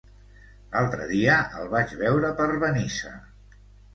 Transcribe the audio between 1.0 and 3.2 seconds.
dia el vaig veure per Benissa.